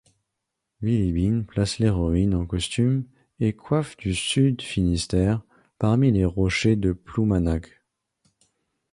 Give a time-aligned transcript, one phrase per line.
[0.81, 3.05] Bilibine place l'héroïne en costume
[3.39, 5.43] et coiffe du Sud-Finistère
[5.77, 7.69] parmi les rochers de Ploumanac'h.